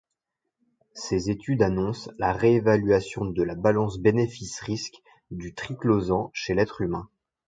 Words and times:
Ces 0.95 1.29
études 1.29 1.61
annoncent 1.61 2.09
la 2.17 2.33
réévaluation 2.33 3.23
de 3.23 3.43
la 3.43 3.53
balance 3.53 3.99
bénéfice-risque 3.99 4.97
du 5.29 5.53
triclosan 5.53 6.31
chez 6.33 6.55
l'être 6.55 6.81
humain. 6.81 7.07